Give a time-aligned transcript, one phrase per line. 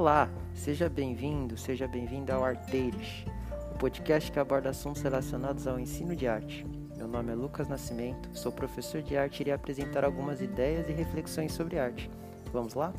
[0.00, 3.24] Olá, seja bem-vindo, seja bem-vinda ao Arteiros,
[3.74, 6.64] o podcast que aborda assuntos relacionados ao ensino de arte.
[6.96, 10.92] Meu nome é Lucas Nascimento, sou professor de arte e irei apresentar algumas ideias e
[10.92, 12.08] reflexões sobre arte.
[12.52, 12.94] Vamos lá?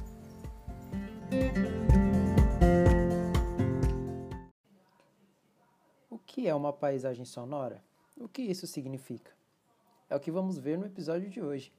[6.09, 7.81] O que é uma paisagem sonora?
[8.17, 9.31] O que isso significa?
[10.09, 11.71] É o que vamos ver no episódio de hoje.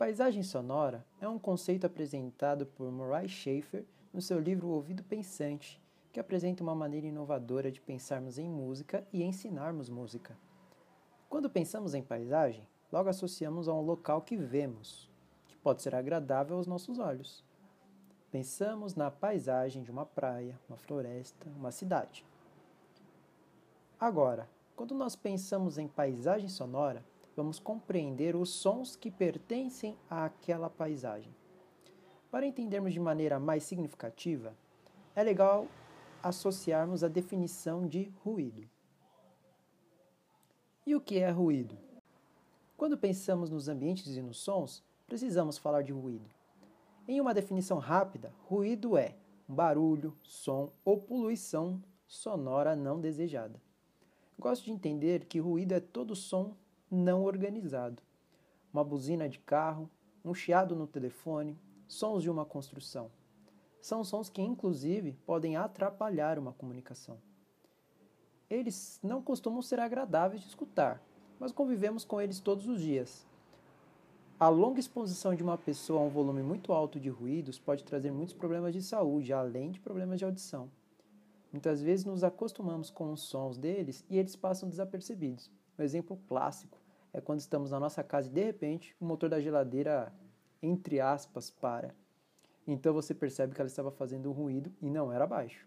[0.00, 3.84] Paisagem sonora é um conceito apresentado por Murray Schafer
[4.14, 5.78] no seu livro O Ouvido Pensante,
[6.10, 10.38] que apresenta uma maneira inovadora de pensarmos em música e ensinarmos música.
[11.28, 15.06] Quando pensamos em paisagem, logo associamos a um local que vemos,
[15.46, 17.44] que pode ser agradável aos nossos olhos.
[18.30, 22.24] Pensamos na paisagem de uma praia, uma floresta, uma cidade.
[24.00, 27.04] Agora, quando nós pensamos em paisagem sonora,
[27.40, 31.34] vamos compreender os sons que pertencem àquela paisagem.
[32.30, 34.54] Para entendermos de maneira mais significativa,
[35.16, 35.66] é legal
[36.22, 38.68] associarmos a definição de ruído.
[40.86, 41.78] E o que é ruído?
[42.76, 46.28] Quando pensamos nos ambientes e nos sons, precisamos falar de ruído.
[47.08, 49.16] Em uma definição rápida, ruído é
[49.48, 53.58] barulho, som ou poluição sonora não desejada.
[54.38, 56.54] Gosto de entender que ruído é todo som
[56.90, 58.02] não organizado.
[58.72, 59.88] Uma buzina de carro,
[60.24, 63.10] um chiado no telefone, sons de uma construção.
[63.80, 67.18] São sons que, inclusive, podem atrapalhar uma comunicação.
[68.48, 71.00] Eles não costumam ser agradáveis de escutar,
[71.38, 73.24] mas convivemos com eles todos os dias.
[74.38, 78.10] A longa exposição de uma pessoa a um volume muito alto de ruídos pode trazer
[78.10, 80.70] muitos problemas de saúde, além de problemas de audição.
[81.52, 85.50] Muitas vezes nos acostumamos com os sons deles e eles passam desapercebidos.
[85.78, 86.79] Um exemplo clássico
[87.12, 90.12] é quando estamos na nossa casa e de repente o motor da geladeira,
[90.62, 91.94] entre aspas, para.
[92.66, 95.66] Então você percebe que ela estava fazendo um ruído e não era baixo.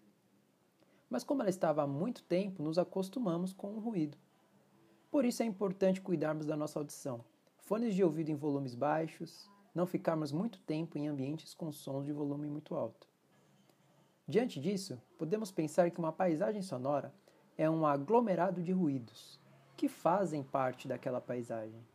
[1.09, 4.18] Mas como ela estava há muito tempo, nos acostumamos com o ruído.
[5.12, 7.23] Por isso é importante cuidarmos da nossa audição.
[7.57, 12.12] Fones de ouvido em volumes baixos, não ficarmos muito tempo em ambientes com sons de
[12.12, 13.07] volume muito alto.
[14.28, 17.13] Diante disso, podemos pensar que uma paisagem sonora
[17.57, 19.39] é um aglomerado de ruídos,
[19.83, 21.85] que fazem parte daquela paisagem.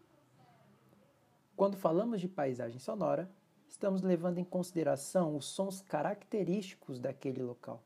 [1.57, 3.31] Quando falamos de paisagem sonora,
[3.67, 7.83] estamos levando em consideração os sons característicos daquele local.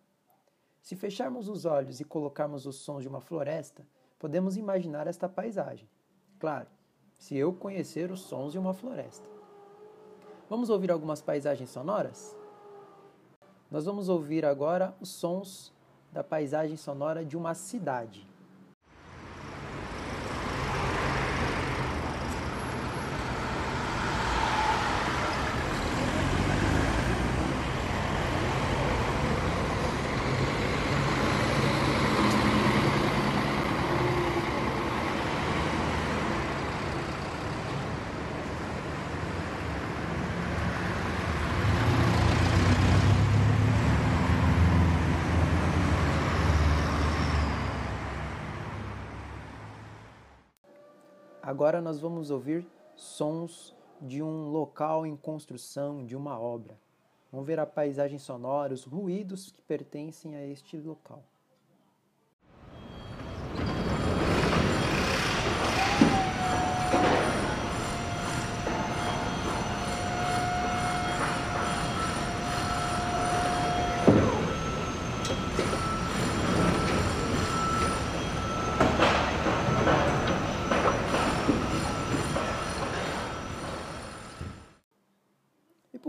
[0.80, 3.86] Se fecharmos os olhos e colocarmos os sons de uma floresta,
[4.18, 5.88] podemos imaginar esta paisagem.
[6.40, 6.66] Claro,
[7.16, 9.28] se eu conhecer os sons de uma floresta.
[10.50, 12.36] Vamos ouvir algumas paisagens sonoras?
[13.70, 15.72] Nós vamos ouvir agora os sons
[16.10, 18.31] da paisagem sonora de uma cidade.
[51.42, 52.64] Agora nós vamos ouvir
[52.94, 56.78] sons de um local em construção, de uma obra.
[57.32, 61.24] Vamos ver a paisagem sonora, os ruídos que pertencem a este local.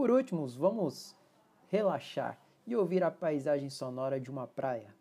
[0.03, 1.16] Por último, vamos
[1.69, 2.38] relaxar
[2.68, 4.94] e ouvir a paisagem sonora de uma praia.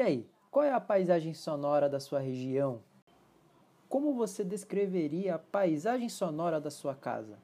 [0.00, 2.80] E aí, qual é a paisagem sonora da sua região?
[3.86, 7.38] Como você descreveria a paisagem sonora da sua casa?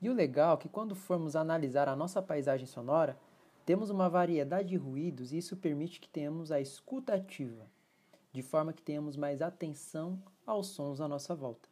[0.00, 3.18] E o legal é que quando formos analisar a nossa paisagem sonora,
[3.66, 7.66] temos uma variedade de ruídos e isso permite que tenhamos a escuta ativa,
[8.32, 11.68] de forma que tenhamos mais atenção aos sons à nossa volta.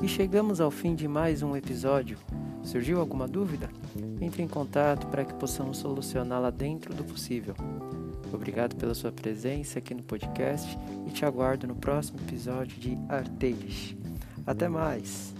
[0.00, 2.18] E chegamos ao fim de mais um episódio.
[2.62, 3.68] Surgiu alguma dúvida?
[4.20, 7.54] Entre em contato para que possamos solucioná-la dentro do possível.
[8.32, 13.96] Obrigado pela sua presença aqui no podcast e te aguardo no próximo episódio de Arteiros.
[14.46, 15.34] Até mais!